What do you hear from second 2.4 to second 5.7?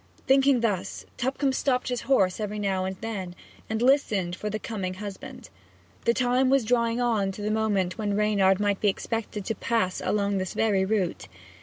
now and then, and listened for the coming husband.